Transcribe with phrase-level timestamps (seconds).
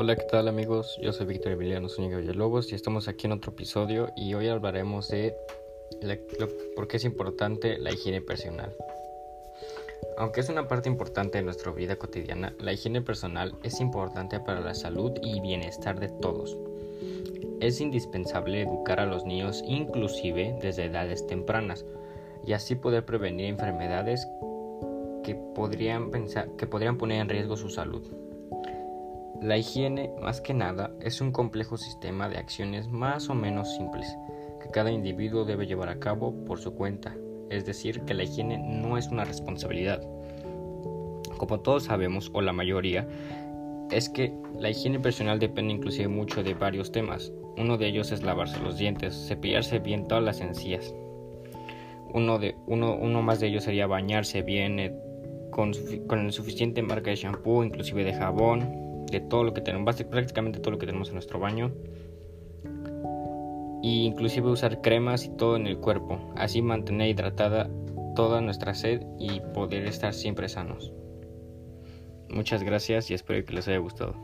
[0.00, 0.96] Hola, ¿qué tal amigos?
[1.02, 5.08] Yo soy Víctor Emiliano Zúñiga Villalobos y estamos aquí en otro episodio y hoy hablaremos
[5.08, 5.34] de
[6.76, 8.72] por qué es importante la higiene personal.
[10.16, 14.60] Aunque es una parte importante de nuestra vida cotidiana, la higiene personal es importante para
[14.60, 16.56] la salud y bienestar de todos.
[17.58, 21.84] Es indispensable educar a los niños inclusive desde edades tempranas
[22.46, 24.24] y así poder prevenir enfermedades
[25.24, 28.27] que podrían, pensar, que podrían poner en riesgo su salud.
[29.40, 34.18] La higiene, más que nada, es un complejo sistema de acciones más o menos simples
[34.60, 37.16] que cada individuo debe llevar a cabo por su cuenta,
[37.48, 40.02] es decir, que la higiene no es una responsabilidad.
[41.36, 43.06] Como todos sabemos, o la mayoría,
[43.92, 47.32] es que la higiene personal depende inclusive mucho de varios temas.
[47.56, 50.92] Uno de ellos es lavarse los dientes, cepillarse bien todas las encías.
[52.12, 54.92] Uno, de, uno, uno más de ellos sería bañarse bien eh,
[55.52, 55.70] con,
[56.08, 60.60] con el suficiente marca de shampoo, inclusive de jabón, de todo lo que tenemos, prácticamente
[60.60, 61.72] todo lo que tenemos en nuestro baño.
[63.82, 67.70] Y inclusive usar cremas y todo en el cuerpo, así mantener hidratada
[68.14, 70.92] toda nuestra sed y poder estar siempre sanos.
[72.28, 74.14] Muchas gracias y espero que les haya gustado.